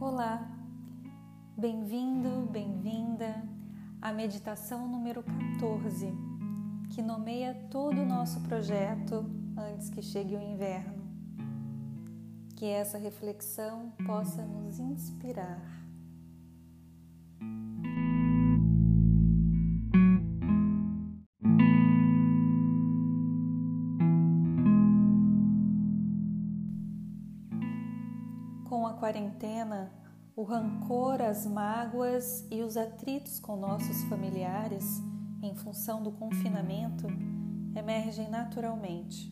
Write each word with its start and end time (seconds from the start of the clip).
Olá, 0.00 0.50
bem-vindo, 1.58 2.48
bem-vinda 2.50 3.46
à 4.00 4.10
meditação 4.10 4.88
número 4.88 5.22
14, 5.58 6.10
que 6.88 7.02
nomeia 7.02 7.52
todo 7.70 8.00
o 8.00 8.06
nosso 8.06 8.40
projeto 8.40 9.26
antes 9.58 9.90
que 9.90 10.00
chegue 10.00 10.34
o 10.34 10.40
inverno. 10.40 11.04
Que 12.56 12.64
essa 12.64 12.96
reflexão 12.96 13.92
possa 14.06 14.42
nos 14.42 14.78
inspirar. 14.78 15.60
Com 28.80 28.86
a 28.86 28.94
quarentena, 28.94 29.92
o 30.34 30.42
rancor, 30.42 31.20
as 31.20 31.44
mágoas 31.46 32.46
e 32.50 32.62
os 32.62 32.78
atritos 32.78 33.38
com 33.38 33.54
nossos 33.54 34.04
familiares, 34.04 35.02
em 35.42 35.54
função 35.54 36.02
do 36.02 36.10
confinamento, 36.10 37.06
emergem 37.76 38.30
naturalmente. 38.30 39.30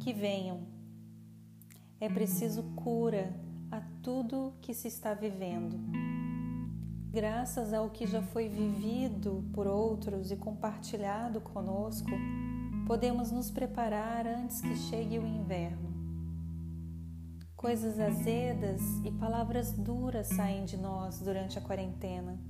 Que 0.00 0.12
venham. 0.12 0.62
É 2.00 2.08
preciso 2.08 2.64
cura 2.74 3.32
a 3.70 3.80
tudo 4.02 4.52
que 4.60 4.74
se 4.74 4.88
está 4.88 5.14
vivendo. 5.14 5.78
Graças 7.12 7.72
ao 7.72 7.88
que 7.88 8.04
já 8.04 8.20
foi 8.20 8.48
vivido 8.48 9.48
por 9.52 9.68
outros 9.68 10.32
e 10.32 10.36
compartilhado 10.36 11.40
conosco, 11.40 12.10
podemos 12.84 13.30
nos 13.30 13.48
preparar 13.48 14.26
antes 14.26 14.60
que 14.60 14.74
chegue 14.74 15.20
o 15.20 15.24
inverno. 15.24 15.89
Coisas 17.60 18.00
azedas 18.00 18.80
e 19.04 19.10
palavras 19.10 19.74
duras 19.74 20.28
saem 20.28 20.64
de 20.64 20.78
nós 20.78 21.20
durante 21.20 21.58
a 21.58 21.60
quarentena. 21.60 22.40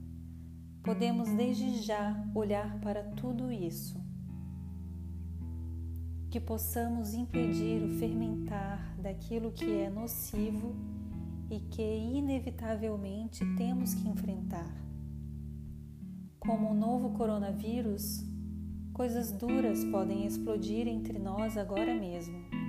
Podemos 0.84 1.28
desde 1.30 1.82
já 1.82 2.14
olhar 2.32 2.78
para 2.78 3.02
tudo 3.02 3.50
isso. 3.50 4.00
Que 6.30 6.38
possamos 6.38 7.12
impedir 7.12 7.82
o 7.82 7.98
fermentar 7.98 8.96
daquilo 9.02 9.50
que 9.50 9.80
é 9.80 9.90
nocivo 9.90 10.76
e 11.50 11.58
que 11.58 11.82
inevitavelmente 11.82 13.44
temos 13.56 13.94
que 13.94 14.08
enfrentar. 14.08 14.72
Como 16.38 16.70
o 16.70 16.74
novo 16.74 17.18
coronavírus, 17.18 18.24
coisas 18.92 19.32
duras 19.32 19.84
podem 19.86 20.24
explodir 20.24 20.86
entre 20.86 21.18
nós 21.18 21.56
agora 21.56 21.92
mesmo 21.96 22.59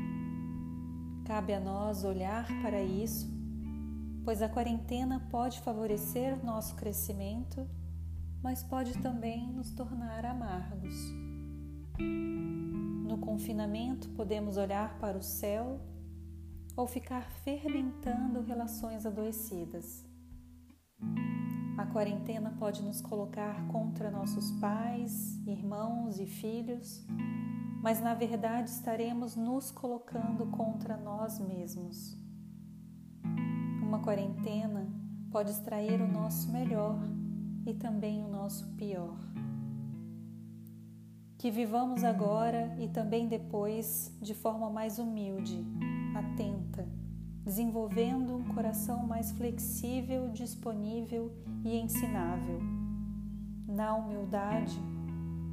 Cabe 1.31 1.53
a 1.53 1.61
nós 1.61 2.03
olhar 2.03 2.45
para 2.61 2.83
isso, 2.83 3.25
pois 4.25 4.41
a 4.41 4.49
quarentena 4.49 5.17
pode 5.31 5.61
favorecer 5.61 6.43
nosso 6.43 6.75
crescimento, 6.75 7.65
mas 8.43 8.61
pode 8.61 8.97
também 8.97 9.47
nos 9.47 9.71
tornar 9.71 10.25
amargos. 10.25 10.93
No 11.97 13.17
confinamento, 13.17 14.09
podemos 14.09 14.57
olhar 14.57 14.99
para 14.99 15.17
o 15.17 15.23
céu 15.23 15.79
ou 16.75 16.85
ficar 16.85 17.31
fermentando 17.45 18.41
relações 18.41 19.05
adoecidas. 19.05 20.03
A 21.77 21.85
quarentena 21.85 22.55
pode 22.59 22.81
nos 22.81 23.01
colocar 23.01 23.67
contra 23.67 24.11
nossos 24.11 24.51
pais, 24.59 25.39
irmãos 25.47 26.19
e 26.19 26.25
filhos 26.25 27.05
mas 27.81 27.99
na 27.99 28.13
verdade 28.13 28.69
estaremos 28.69 29.35
nos 29.35 29.71
colocando 29.71 30.45
contra 30.47 30.95
nós 30.95 31.39
mesmos. 31.39 32.15
Uma 33.81 33.99
quarentena 33.99 34.87
pode 35.31 35.49
extrair 35.49 35.99
o 35.99 36.07
nosso 36.07 36.51
melhor 36.51 36.99
e 37.65 37.73
também 37.73 38.23
o 38.23 38.27
nosso 38.27 38.67
pior. 38.75 39.17
Que 41.39 41.49
vivamos 41.49 42.03
agora 42.03 42.75
e 42.79 42.87
também 42.87 43.27
depois 43.27 44.15
de 44.21 44.35
forma 44.35 44.69
mais 44.69 44.99
humilde, 44.99 45.65
atenta, 46.15 46.50
desenvolvendo 47.43 48.35
um 48.35 48.43
coração 48.53 49.05
mais 49.05 49.31
flexível, 49.31 50.29
disponível 50.29 51.31
e 51.63 51.77
ensinável. 51.77 52.59
Na 53.67 53.95
humildade, 53.95 54.77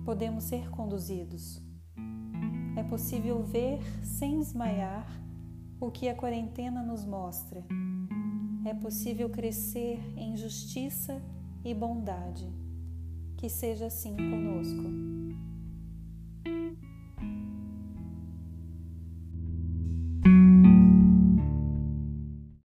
podemos 0.05 0.45
ser 0.45 0.71
conduzidos 0.71 1.67
é 2.79 2.83
possível 2.85 3.43
ver 3.43 3.81
sem 4.05 4.39
esmaiar 4.39 5.05
o 5.81 5.91
que 5.91 6.09
a 6.09 6.15
quarentena 6.15 6.81
nos 6.81 7.05
mostra. 7.05 7.65
É 8.65 8.73
possível 8.73 9.29
crescer 9.29 9.99
em 10.17 10.37
justiça 10.37 11.21
e 11.65 11.75
bondade. 11.75 12.49
Que 13.37 13.49
seja 13.49 13.87
assim 13.87 14.15
conosco. 14.17 14.83